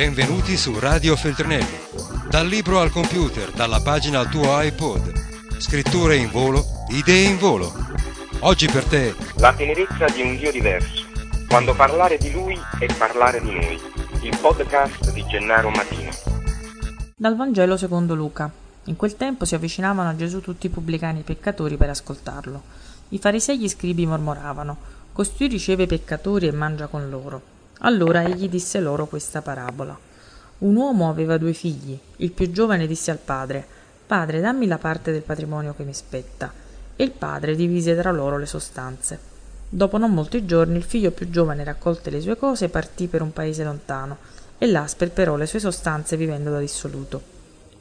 [0.00, 1.78] Benvenuti su Radio Feltrinelli.
[2.30, 5.12] Dal libro al computer, dalla pagina al tuo iPod.
[5.58, 7.70] Scritture in volo, idee in volo.
[8.38, 9.14] Oggi per te.
[9.36, 11.04] La tenerezza di un Dio diverso.
[11.46, 13.78] Quando parlare di Lui è parlare di noi.
[14.22, 16.10] Il podcast di Gennaro Matino.
[17.14, 18.50] Dal Vangelo secondo Luca.
[18.84, 22.62] In quel tempo si avvicinavano a Gesù tutti i pubblicani peccatori per ascoltarlo.
[23.10, 24.78] I farisei e gli scribi mormoravano:
[25.12, 27.58] Costui riceve i peccatori e mangia con loro.
[27.82, 29.98] Allora egli disse loro questa parabola.
[30.58, 31.98] Un uomo aveva due figli.
[32.16, 33.64] Il più giovane disse al padre:
[34.06, 36.52] Padre, dammi la parte del patrimonio che mi spetta.
[36.94, 39.18] E il padre divise tra loro le sostanze.
[39.66, 43.22] Dopo non molti giorni il figlio più giovane raccolte le sue cose e partì per
[43.22, 44.18] un paese lontano,
[44.58, 47.22] e là sperperò le sue sostanze vivendo da dissoluto.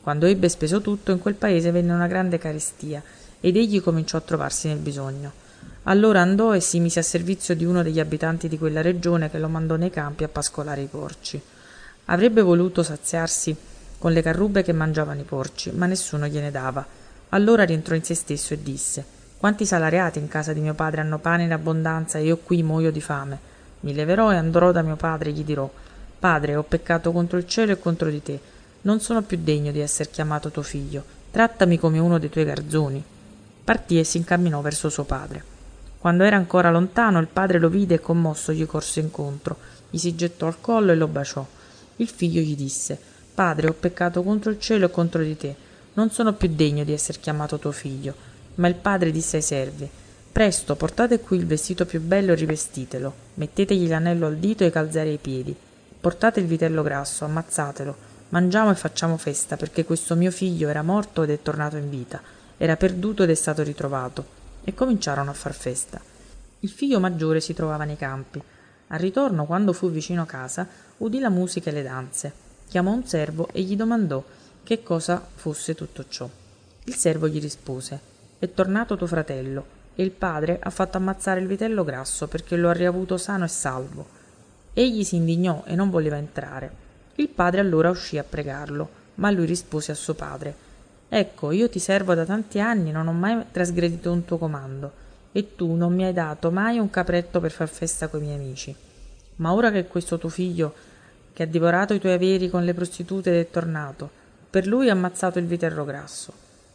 [0.02, 3.04] Quando ebbe speso tutto, in quel paese venne una grande carestia,
[3.42, 5.48] ed egli cominciò a trovarsi nel bisogno.
[5.90, 9.40] Allora andò e si mise a servizio di uno degli abitanti di quella regione che
[9.40, 11.42] lo mandò nei campi a pascolare i porci.
[12.06, 13.56] Avrebbe voluto saziarsi
[13.98, 16.86] con le carrubbe che mangiavano i porci, ma nessuno gliene dava.
[17.30, 19.04] Allora rientrò in se stesso e disse
[19.38, 22.92] Quanti salariati in casa di mio padre hanno pane in abbondanza e io qui muoio
[22.92, 23.40] di fame.
[23.80, 25.68] Mi leverò e andrò da mio padre e gli dirò
[26.20, 28.40] Padre, ho peccato contro il cielo e contro di te.
[28.82, 31.04] Non sono più degno di essere chiamato tuo figlio.
[31.32, 33.04] Trattami come uno dei tuoi garzoni.
[33.64, 35.58] Partì e si incamminò verso suo padre.
[36.00, 39.58] Quando era ancora lontano, il padre lo vide e commosso gli corse incontro,
[39.90, 41.46] gli si gettò al collo e lo baciò.
[41.98, 42.98] Il figlio gli disse
[43.34, 45.54] Padre, ho peccato contro il cielo e contro di te.
[45.94, 48.16] Non sono più degno di essere chiamato tuo figlio.
[48.56, 49.90] Ma il padre disse ai servi
[50.32, 53.14] Presto, portate qui il vestito più bello e rivestitelo.
[53.34, 55.54] Mettetegli l'anello al dito e i calzari ai piedi.
[56.00, 58.08] Portate il vitello grasso, ammazzatelo.
[58.30, 62.22] Mangiamo e facciamo festa, perché questo mio figlio era morto ed è tornato in vita.
[62.56, 66.02] Era perduto ed è stato ritrovato e cominciarono a far festa.
[66.62, 68.42] Il figlio maggiore si trovava nei campi.
[68.88, 70.68] Al ritorno, quando fu vicino a casa,
[70.98, 72.34] udì la musica e le danze.
[72.68, 74.24] Chiamò un servo e gli domandò
[74.64, 76.30] che cosa fosse tutto ciò.
[76.84, 78.00] Il servo gli rispose
[78.38, 82.70] È tornato tuo fratello, e il padre ha fatto ammazzare il vitello grasso perché lo
[82.70, 84.08] ha riavuto sano e salvo.
[84.74, 86.88] Egli si indignò e non voleva entrare.
[87.16, 90.68] Il padre allora uscì a pregarlo, ma lui rispose a suo padre
[91.10, 94.92] Ecco, io ti servo da tanti anni, non ho mai trasgredito un tuo comando,
[95.32, 98.76] e tu non mi hai dato mai un capretto per far festa coi miei amici.
[99.38, 100.74] Ma ora che questo tuo figlio,
[101.34, 104.10] che ha divorato i tuoi averi con le prostitute ed è tornato,
[104.50, 106.32] per lui ha ammazzato il viterro grasso.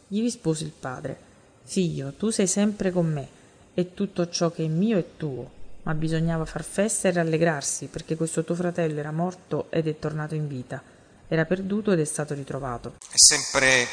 [0.07, 1.33] Gli rispose il padre,
[1.67, 3.27] Figlio, tu sei sempre con me,
[3.73, 5.49] e tutto ciò che è mio è tuo,
[5.83, 10.35] ma bisognava far festa e rallegrarsi, perché questo tuo fratello era morto ed è tornato
[10.35, 10.81] in vita,
[11.27, 12.97] era perduto ed è stato ritrovato.
[12.99, 13.87] È sempre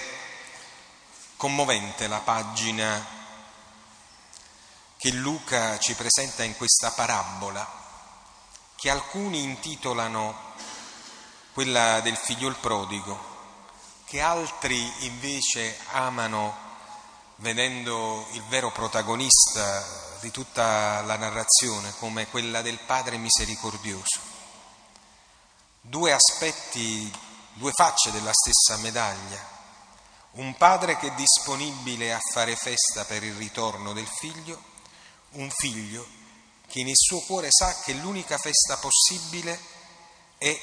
[1.42, 3.04] commovente la pagina
[4.96, 7.68] che Luca ci presenta in questa parabola,
[8.76, 10.52] che alcuni intitolano
[11.52, 13.18] quella del figlio il prodigo,
[14.04, 16.56] che altri invece amano
[17.38, 24.20] vedendo il vero protagonista di tutta la narrazione come quella del Padre misericordioso.
[25.80, 27.12] Due aspetti,
[27.54, 29.51] due facce della stessa medaglia
[30.32, 34.60] un padre che è disponibile a fare festa per il ritorno del figlio,
[35.32, 36.06] un figlio
[36.68, 39.60] che nel suo cuore sa che l'unica festa possibile
[40.38, 40.58] è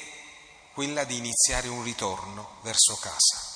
[0.72, 3.48] quella di iniziare un ritorno verso casa.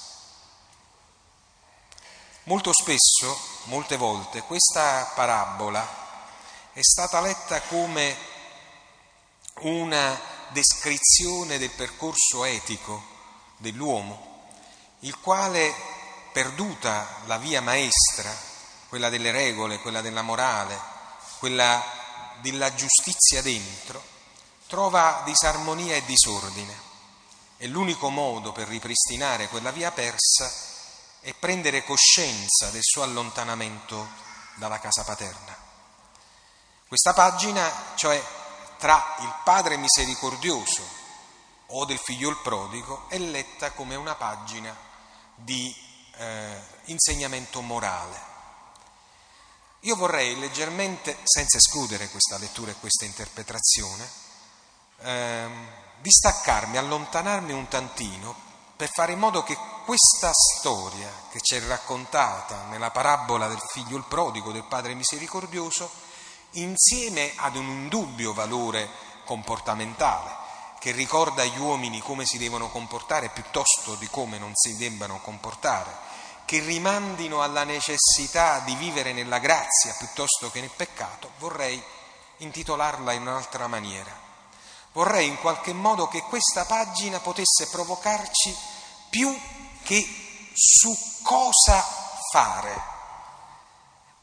[2.44, 6.03] Molto spesso, molte volte, questa parabola
[6.72, 8.16] è stata letta come
[9.60, 10.20] una
[10.50, 13.03] descrizione del percorso etico
[13.56, 14.50] dell'uomo,
[15.00, 15.94] il quale
[16.34, 18.28] perduta la via maestra,
[18.89, 20.77] quella delle regole, quella della morale,
[21.39, 21.81] quella
[22.41, 24.03] della giustizia dentro,
[24.67, 26.77] trova disarmonia e disordine.
[27.56, 30.50] E l'unico modo per ripristinare quella via persa
[31.21, 34.09] è prendere coscienza del suo allontanamento
[34.56, 35.56] dalla casa paterna.
[36.89, 38.21] Questa pagina, cioè
[38.77, 40.83] tra il Padre misericordioso
[41.69, 44.77] o del figlio il prodigo, è letta come una pagina
[45.37, 45.84] di
[46.16, 48.33] eh, insegnamento morale.
[49.81, 54.09] Io vorrei leggermente, senza escludere questa lettura e questa interpretazione,
[55.01, 55.69] ehm,
[56.01, 58.34] distaccarmi, allontanarmi un tantino
[58.77, 63.97] per fare in modo che questa storia che ci è raccontata nella parabola del figlio
[63.97, 65.91] il prodigo, del padre misericordioso,
[66.53, 68.89] insieme ad un indubbio valore
[69.25, 70.43] comportamentale,
[70.84, 75.91] che ricorda agli uomini come si devono comportare piuttosto di come non si debbano comportare,
[76.45, 81.83] che rimandino alla necessità di vivere nella grazia piuttosto che nel peccato, vorrei
[82.36, 84.15] intitolarla in un'altra maniera.
[84.92, 88.54] Vorrei in qualche modo che questa pagina potesse provocarci
[89.09, 89.34] più
[89.84, 90.07] che
[90.53, 91.83] su cosa
[92.30, 92.83] fare,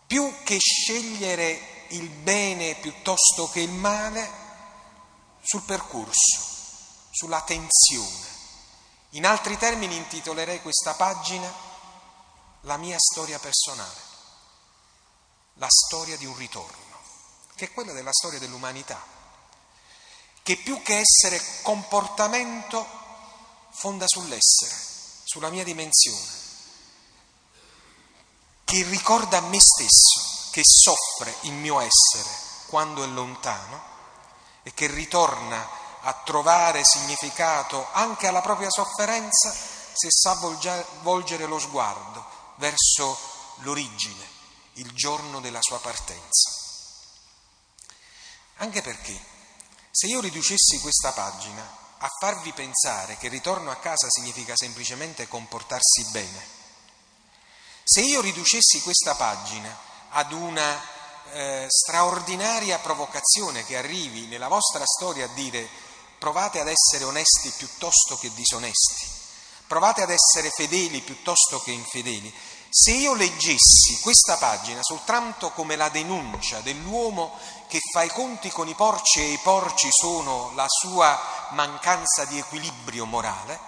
[0.06, 4.30] più che scegliere il bene piuttosto che il male,
[5.42, 6.51] sul percorso,
[7.12, 8.40] sulla tensione.
[9.12, 11.70] In altri termini intitolerei questa pagina
[12.66, 14.00] La mia storia personale,
[15.56, 17.00] la storia di un ritorno,
[17.56, 19.20] che è quella della storia dell'umanità
[20.44, 23.00] che più che essere comportamento
[23.70, 24.76] fonda sull'essere,
[25.24, 26.40] sulla mia dimensione,
[28.64, 32.30] che ricorda a me stesso che soffre il mio essere
[32.68, 33.90] quando è lontano
[34.64, 35.70] e che ritorna
[36.02, 39.52] a trovare significato anche alla propria sofferenza
[39.94, 40.34] se sa
[41.02, 42.26] volgere lo sguardo
[42.56, 43.18] verso
[43.58, 44.26] l'origine,
[44.74, 46.50] il giorno della sua partenza.
[48.58, 49.20] Anche perché
[49.92, 55.28] se io riducessi questa pagina a farvi pensare che il ritorno a casa significa semplicemente
[55.28, 56.60] comportarsi bene,
[57.84, 59.76] se io riducessi questa pagina
[60.10, 60.82] ad una
[61.32, 65.68] eh, straordinaria provocazione che arrivi nella vostra storia a dire
[66.22, 69.08] provate ad essere onesti piuttosto che disonesti,
[69.66, 72.32] provate ad essere fedeli piuttosto che infedeli,
[72.70, 77.36] se io leggessi questa pagina soltanto come la denuncia dell'uomo
[77.68, 81.20] che fa i conti con i porci e i porci sono la sua
[81.54, 83.60] mancanza di equilibrio morale,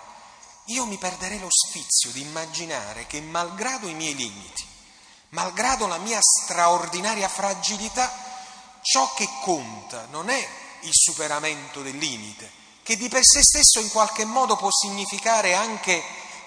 [0.65, 4.63] io mi perderei lo sfizio di immaginare che malgrado i miei limiti,
[5.29, 8.13] malgrado la mia straordinaria fragilità,
[8.83, 12.49] ciò che conta non è il superamento del limite,
[12.83, 16.03] che di per sé stesso in qualche modo può significare anche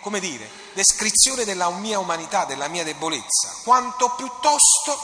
[0.06, 4.96] come dire, descrizione della mia umanità, della mia debolezza, quanto piuttosto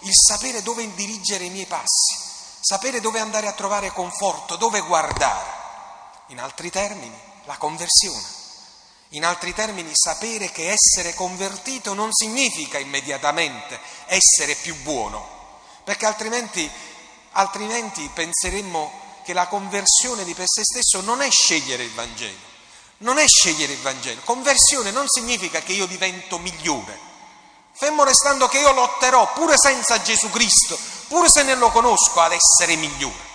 [0.00, 2.14] il sapere dove dirigere i miei passi,
[2.60, 5.58] sapere dove andare a trovare conforto, dove guardare.
[6.26, 8.38] In altri termini, la conversione.
[9.12, 15.26] In altri termini, sapere che essere convertito non significa immediatamente essere più buono,
[15.84, 16.70] perché altrimenti,
[17.32, 22.48] altrimenti penseremmo che la conversione di per sé stesso non è scegliere il Vangelo
[23.00, 24.20] non è scegliere il Vangelo.
[24.24, 27.08] Conversione non significa che io divento migliore.
[27.72, 30.78] Fermo restando che io lotterò pure senza Gesù Cristo,
[31.08, 33.28] pure se non lo conosco, ad essere migliore.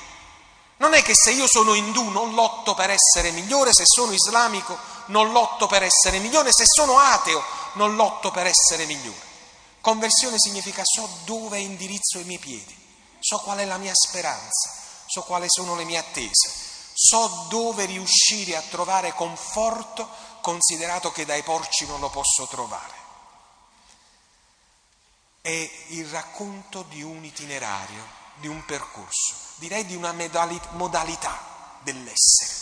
[0.78, 4.78] Non è che se io sono indù non lotto per essere migliore, se sono islamico
[5.08, 7.44] non lotto per essere migliore, se sono ateo
[7.74, 9.34] non lotto per essere migliore.
[9.82, 12.76] Conversione significa so dove indirizzo i miei piedi,
[13.26, 14.72] so qual è la mia speranza,
[15.08, 16.48] so quali sono le mie attese,
[16.94, 20.08] so dove riuscire a trovare conforto
[20.42, 22.94] considerato che dai porci non lo posso trovare.
[25.42, 28.06] È il racconto di un itinerario,
[28.36, 30.14] di un percorso, direi di una
[30.74, 32.54] modalità dell'essere.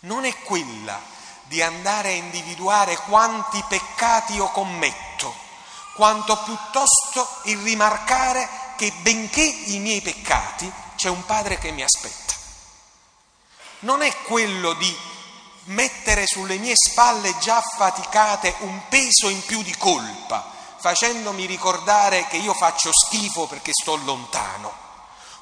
[0.00, 1.00] Non è quella
[1.46, 5.34] di andare a individuare quanti peccati io commetto,
[5.96, 12.24] quanto piuttosto il rimarcare che benché i miei peccati c'è un Padre che mi aspetta
[13.84, 14.96] non è quello di
[15.64, 22.36] mettere sulle mie spalle già faticate un peso in più di colpa, facendomi ricordare che
[22.36, 24.72] io faccio schifo perché sto lontano,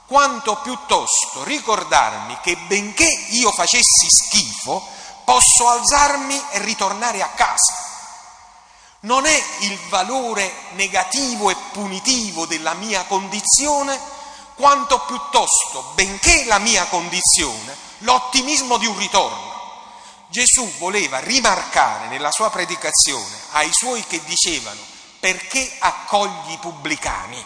[0.07, 4.87] quanto piuttosto ricordarmi che benché io facessi schifo,
[5.25, 7.82] posso alzarmi e ritornare a casa.
[9.03, 13.99] Non è il valore negativo e punitivo della mia condizione,
[14.55, 19.51] quanto piuttosto, benché la mia condizione l'ottimismo di un ritorno.
[20.29, 24.81] Gesù voleva rimarcare nella sua predicazione ai suoi che dicevano
[25.19, 27.45] perché accogli i pubblicani,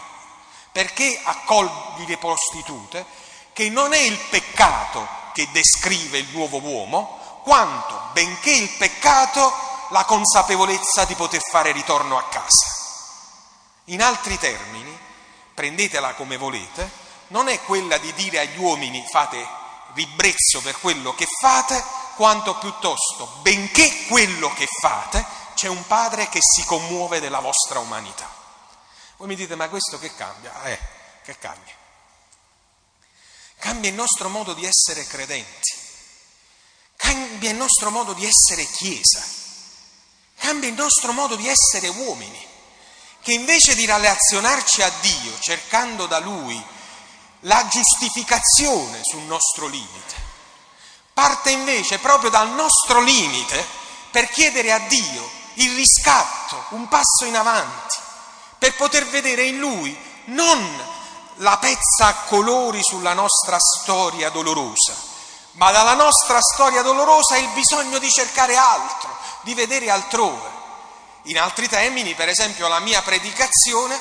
[0.71, 3.05] perché accogli le prostitute,
[3.53, 9.53] che non è il peccato che descrive il nuovo uomo, quanto, benché il peccato,
[9.89, 12.75] la consapevolezza di poter fare ritorno a casa.
[13.85, 14.97] In altri termini,
[15.53, 21.27] prendetela come volete, non è quella di dire agli uomini fate ribrezzo per quello che
[21.39, 21.83] fate,
[22.15, 25.25] quanto piuttosto, benché quello che fate,
[25.55, 28.29] c'è un Padre che si commuove della vostra umanità.
[29.17, 30.63] Voi mi dite, ma questo che cambia?
[30.63, 30.79] Eh,
[31.23, 31.73] che cambia?
[33.57, 35.73] Cambia il nostro modo di essere credenti,
[36.95, 39.23] cambia il nostro modo di essere Chiesa,
[40.39, 42.45] cambia il nostro modo di essere uomini,
[43.21, 46.63] che invece di relazionarci a Dio cercando da Lui
[47.41, 50.15] la giustificazione sul nostro limite.
[51.13, 53.65] Parte invece proprio dal nostro limite
[54.11, 57.95] per chiedere a Dio il riscatto, un passo in avanti,
[58.57, 60.95] per poter vedere in Lui non
[61.37, 64.95] la pezza a colori sulla nostra storia dolorosa,
[65.53, 69.16] ma dalla nostra storia dolorosa il bisogno di cercare altro,
[69.47, 70.55] di vedere altrove.
[71.23, 73.97] In altri termini, per esempio, la mia predicazione,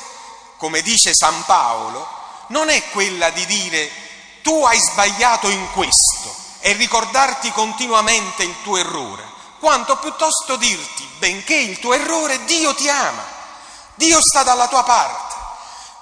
[0.56, 2.04] come dice San Paolo,
[2.48, 3.88] non è quella di dire
[4.42, 9.22] tu hai sbagliato in questo e ricordarti continuamente il tuo errore,
[9.60, 13.24] quanto piuttosto dirti, benché il tuo errore, Dio ti ama,
[13.94, 15.34] Dio sta dalla tua parte.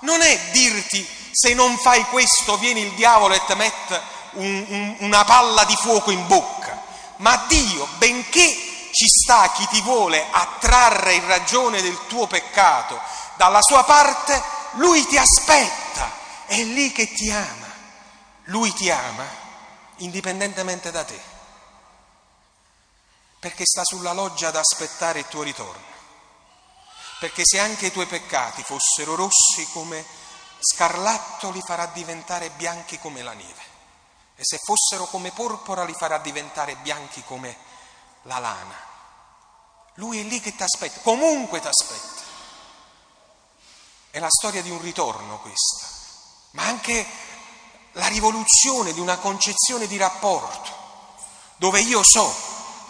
[0.01, 4.01] Non è dirti se non fai questo viene il diavolo e ti mette
[4.33, 6.83] un, un, una palla di fuoco in bocca,
[7.17, 13.01] ma Dio, benché ci sta chi ti vuole attrarre in ragione del tuo peccato
[13.35, 14.41] dalla sua parte,
[14.75, 16.13] lui ti aspetta,
[16.47, 17.73] è lì che ti ama.
[18.49, 19.27] Lui ti ama
[19.97, 21.21] indipendentemente da te,
[23.41, 25.93] perché sta sulla loggia ad aspettare il tuo ritorno.
[27.19, 30.05] Perché se anche i tuoi peccati fossero rossi come
[30.61, 33.73] scarlatto, li farà diventare bianchi come la neve.
[34.37, 37.74] E se fossero come porpora, li farà diventare bianchi come la
[38.25, 38.77] lana.
[39.95, 42.23] Lui è lì che ti aspetta, comunque ti aspetta.
[44.11, 45.87] È la storia di un ritorno questa,
[46.53, 47.07] ma anche
[47.93, 50.71] la rivoluzione di una concezione di rapporto,
[51.57, 52.35] dove io so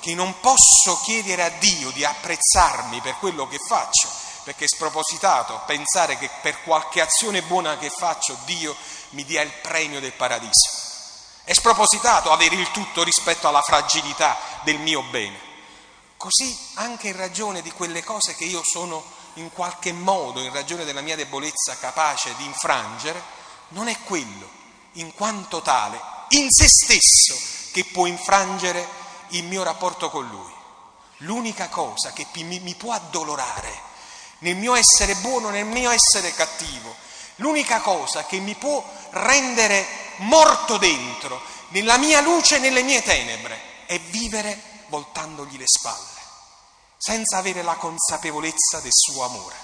[0.01, 4.09] che non posso chiedere a Dio di apprezzarmi per quello che faccio,
[4.45, 8.77] perché è spropositato pensare che per qualche azione buona che faccio Dio
[9.11, 10.71] mi dia il premio del paradiso.
[11.45, 15.53] È spropositato avere il tutto rispetto alla fragilità del mio bene.
[16.17, 19.05] Così anche in ragione di quelle cose che io sono
[19.35, 23.23] in qualche modo, in ragione della mia debolezza, capace di infrangere,
[23.69, 24.49] non è quello
[24.93, 27.37] in quanto tale, in se stesso,
[27.73, 28.87] che può infrangere
[29.29, 30.53] il mio rapporto con Lui.
[31.19, 33.93] L'unica cosa che mi, può addolorare
[34.39, 36.95] nel mio essere buono, nel mio essere cattivo,
[37.37, 39.87] l'unica cosa che mi può rendere
[40.19, 46.21] morto dentro, nella mia luce e nelle mie tenebre, è vivere voltandogli le spalle,
[46.97, 49.57] senza avere la consapevolezza del suo amore,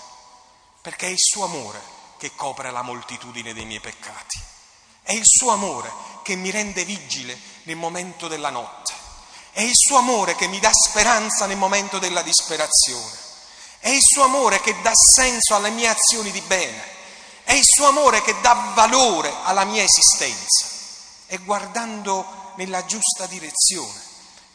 [0.83, 1.81] perché è il suo amore
[2.19, 4.39] che copre la moltitudine dei miei peccati.
[5.03, 5.91] È il suo amore
[6.23, 8.93] che mi rende vigile nel momento della notte.
[9.53, 13.19] È il suo amore che mi dà speranza nel momento della disperazione.
[13.79, 16.99] È il suo amore che dà senso alle mie azioni di bene.
[17.45, 20.67] È il suo amore che dà valore alla mia esistenza.
[21.27, 24.09] È guardando nella giusta direzione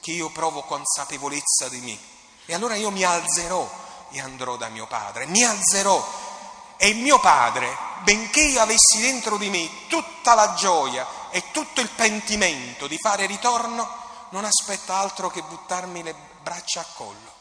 [0.06, 1.98] che io provo consapevolezza di me.
[2.46, 3.68] E allora io mi alzerò
[4.12, 5.26] e andrò da mio padre.
[5.26, 11.50] Mi alzerò e mio padre, benché io avessi dentro di me tutta la gioia e
[11.50, 17.34] tutto il pentimento di fare ritorno, non aspetta altro che buttarmi le braccia a collo,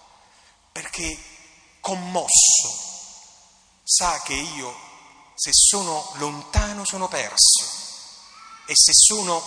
[0.72, 1.22] perché
[1.82, 2.72] commosso
[3.82, 4.74] sa che io,
[5.34, 7.62] se sono lontano, sono perso
[8.64, 9.42] e se sono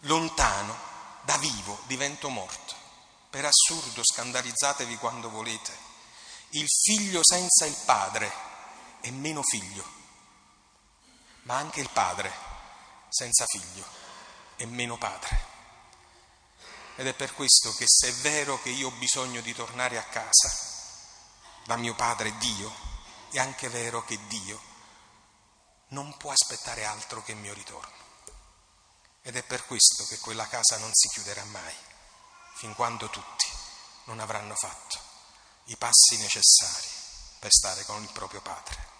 [0.00, 0.90] lontano,
[1.22, 2.74] da vivo, divento morto.
[3.30, 5.90] Per assurdo, scandalizzatevi quando volete
[6.50, 8.30] il figlio senza il padre
[9.00, 9.84] è meno figlio,
[11.44, 12.30] ma anche il padre
[13.08, 13.84] senza figlio
[14.56, 15.50] è meno padre.
[16.96, 20.04] Ed è per questo che se è vero che io ho bisogno di tornare a
[20.04, 20.54] casa
[21.64, 22.70] da mio padre Dio,
[23.30, 24.60] è anche vero che Dio
[25.88, 28.01] non può aspettare altro che il mio ritorno.
[29.22, 31.74] Ed è per questo che quella casa non si chiuderà mai,
[32.56, 33.46] fin quando tutti
[34.04, 34.98] non avranno fatto
[35.66, 36.88] i passi necessari
[37.38, 38.90] per stare con il proprio Padre.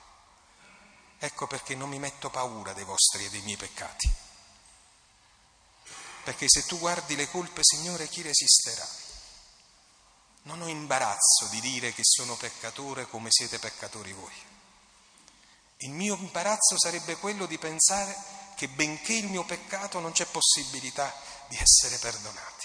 [1.19, 4.13] Ecco perché non mi metto paura dei vostri e dei miei peccati.
[6.25, 8.89] Perché se tu guardi le colpe, Signore, chi resisterà?
[10.43, 14.35] Non ho imbarazzo di dire che sono peccatore come siete peccatori voi.
[15.79, 21.13] Il mio imbarazzo sarebbe quello di pensare che benché il mio peccato non c'è possibilità
[21.49, 22.65] di essere perdonato.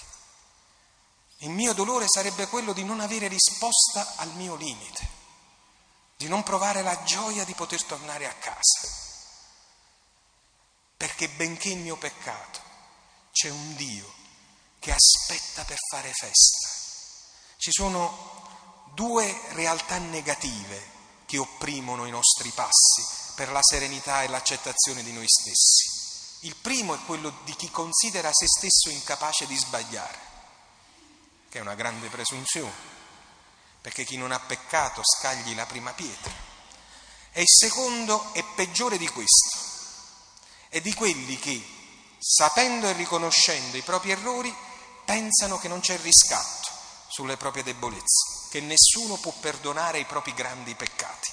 [1.38, 5.10] Il mio dolore sarebbe quello di non avere risposta al mio limite,
[6.16, 8.88] di non provare la gioia di poter tornare a casa.
[10.98, 12.62] Perché benché il mio peccato,
[13.32, 14.14] c'è un Dio
[14.78, 16.68] che aspetta per fare festa.
[17.58, 20.92] Ci sono due realtà negative
[21.26, 25.87] che opprimono i nostri passi per la serenità e l'accettazione di noi stessi.
[26.42, 30.28] Il primo è quello di chi considera se stesso incapace di sbagliare
[31.50, 32.96] che è una grande presunzione,
[33.82, 36.32] perché chi non ha peccato scagli la prima pietra.
[37.32, 39.58] E il secondo è peggiore di questo,
[40.70, 41.66] è di quelli che,
[42.20, 44.56] sapendo e riconoscendo i propri errori,
[45.06, 46.70] pensano che non c'è riscatto
[47.08, 51.32] sulle proprie debolezze, che nessuno può perdonare i propri grandi peccati.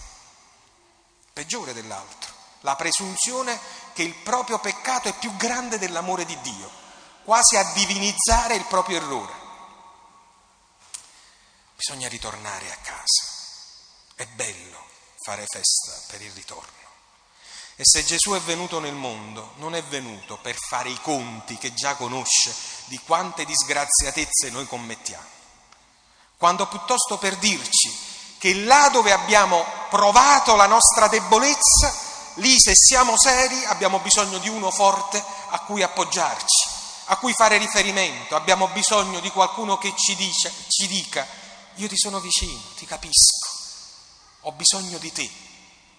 [1.32, 3.58] Peggiore dell'altro, la presunzione
[3.94, 6.82] che il proprio peccato è più grande dell'amore di Dio
[7.24, 9.32] quasi a divinizzare il proprio errore.
[11.74, 13.32] Bisogna ritornare a casa.
[14.14, 14.82] È bello
[15.22, 16.82] fare festa per il ritorno.
[17.76, 21.74] E se Gesù è venuto nel mondo, non è venuto per fare i conti che
[21.74, 25.26] già conosce di quante disgraziatezze noi commettiamo,
[26.36, 32.03] quando piuttosto per dirci che là dove abbiamo provato la nostra debolezza,
[32.34, 36.68] lì se siamo seri abbiamo bisogno di uno forte a cui appoggiarci,
[37.06, 41.26] a cui fare riferimento, abbiamo bisogno di qualcuno che ci, dice, ci dica
[41.76, 43.48] io ti sono vicino, ti capisco,
[44.42, 45.28] ho bisogno di te,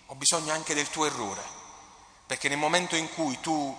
[0.07, 1.43] ho bisogno anche del tuo errore,
[2.25, 3.77] perché nel momento in cui tu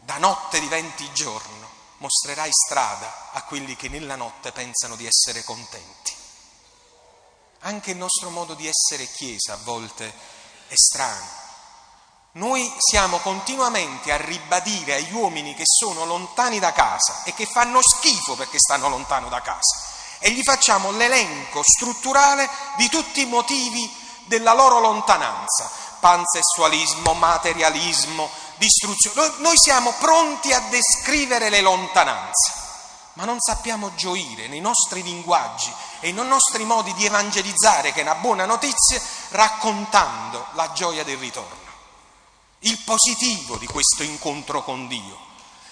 [0.00, 6.14] da notte diventi giorno, mostrerai strada a quelli che nella notte pensano di essere contenti.
[7.60, 10.12] Anche il nostro modo di essere chiesa a volte
[10.68, 11.37] è strano.
[12.32, 17.80] Noi siamo continuamente a ribadire agli uomini che sono lontani da casa e che fanno
[17.82, 19.86] schifo perché stanno lontano da casa.
[20.18, 23.90] E gli facciamo l'elenco strutturale di tutti i motivi
[24.26, 25.70] della loro lontananza,
[26.00, 29.32] pansessualismo, materialismo, distruzione.
[29.38, 32.52] Noi, siamo pronti a descrivere le lontananze,
[33.14, 38.02] ma non sappiamo gioire nei nostri linguaggi e nei nostri modi di evangelizzare, che è
[38.02, 41.67] una buona notizia, raccontando la gioia del ritorno,
[42.60, 45.26] il positivo di questo incontro con Dio,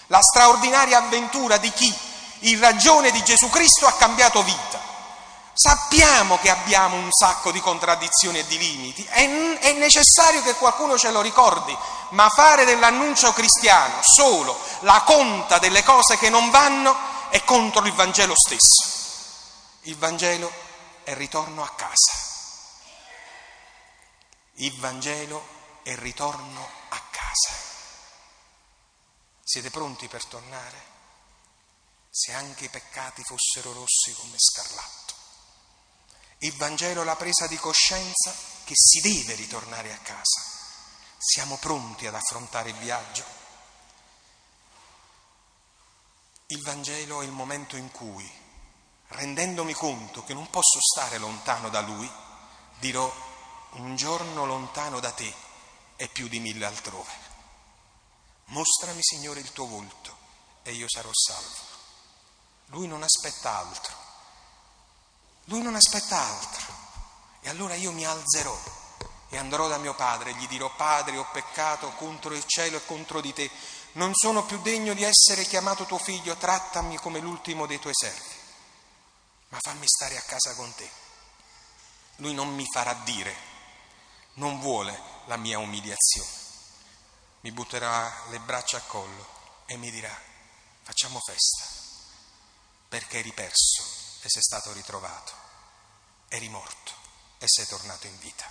[0.07, 1.93] la straordinaria avventura di chi
[2.41, 4.95] in ragione di Gesù Cristo ha cambiato vita.
[5.53, 10.99] Sappiamo che abbiamo un sacco di contraddizioni e di limiti, è, è, necessario che qualcuno
[10.99, 11.75] ce lo ricordi,
[12.09, 16.95] ma fare dell'annuncio cristiano solo la conta delle cose che non vanno
[17.29, 18.95] è contro il Vangelo stesso.
[19.81, 20.51] Il Vangelo
[21.03, 22.11] è ritorno a casa.
[24.59, 25.43] Il Vangelo
[25.81, 26.76] è ritorno a
[27.37, 27.53] casa.
[29.43, 30.95] Siete pronti per tornare?
[32.17, 35.13] se anche i peccati fossero rossi come scarlatto.
[36.39, 38.33] Il Vangelo è la presa di coscienza
[38.63, 40.41] che si deve ritornare a casa.
[41.15, 43.23] Siamo pronti ad affrontare il viaggio.
[46.47, 48.27] Il Vangelo è il momento in cui,
[49.09, 52.09] rendendomi conto che non posso stare lontano da Lui,
[52.79, 53.13] dirò
[53.73, 55.31] un giorno lontano da te
[55.97, 57.26] è più di mille altrove.
[58.47, 60.15] Mostrami, Signore, il tuo volto
[60.63, 61.75] e io sarò salvo.
[62.67, 63.95] Lui non aspetta altro.
[65.45, 66.65] Lui non aspetta altro.
[67.41, 68.57] E allora io mi alzerò
[69.29, 72.85] e andrò da mio padre e gli dirò, Padre, ho peccato contro il cielo e
[72.85, 73.49] contro di te.
[73.93, 78.35] Non sono più degno di essere chiamato tuo figlio, trattami come l'ultimo dei tuoi servi.
[79.49, 80.89] Ma fammi stare a casa con te.
[82.17, 83.35] Lui non mi farà dire,
[84.35, 86.46] non vuole la mia umiliazione.
[87.41, 90.15] Mi butterà le braccia a collo e mi dirà,
[90.81, 91.65] facciamo festa
[92.89, 93.83] perché eri perso
[94.21, 95.33] e sei stato ritrovato,
[96.29, 96.91] eri morto
[97.37, 98.49] e sei tornato in vita.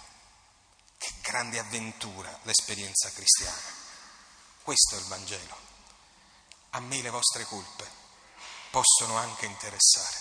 [0.97, 3.75] Che grande avventura l'esperienza cristiana.
[4.63, 5.57] Questo è il Vangelo.
[6.71, 7.91] A me le vostre colpe
[8.71, 10.17] possono anche interessare.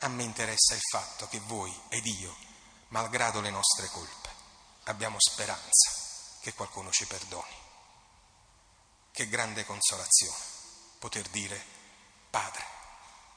[0.00, 2.36] A me interessa il fatto che voi ed io,
[2.88, 4.28] malgrado le nostre colpe,
[4.84, 5.99] abbiamo speranza
[6.40, 7.54] che qualcuno ci perdoni.
[9.12, 10.38] Che grande consolazione
[10.98, 11.62] poter dire,
[12.30, 12.64] Padre,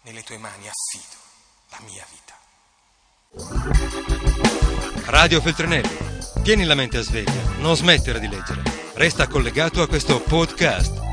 [0.01, 1.15] nelle tue mani affido
[1.69, 2.41] la mia vita.
[5.05, 5.97] Radio Feltrinelli,
[6.43, 8.61] tieni la mente a sveglia, non smettere di leggere.
[8.93, 11.12] Resta collegato a questo podcast